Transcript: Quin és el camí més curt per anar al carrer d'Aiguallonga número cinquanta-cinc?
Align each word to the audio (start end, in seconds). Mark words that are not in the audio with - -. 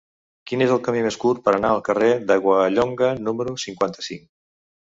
Quin 0.51 0.61
és 0.65 0.71
el 0.75 0.79
camí 0.87 1.03
més 1.07 1.17
curt 1.23 1.43
per 1.49 1.53
anar 1.57 1.71
al 1.75 1.83
carrer 1.89 2.09
d'Aiguallonga 2.31 3.13
número 3.29 3.57
cinquanta-cinc? 3.69 4.29